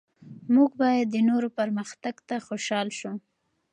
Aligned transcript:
موږ 0.53 0.69
باید 0.81 1.05
د 1.11 1.17
نورو 1.29 1.49
پرمختګ 1.59 2.15
ته 2.27 2.35
خوشحال 2.47 2.87
شو. 2.99 3.11